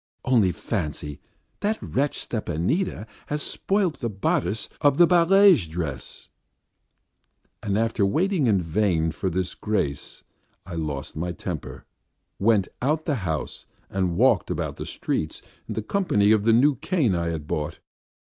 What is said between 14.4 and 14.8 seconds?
about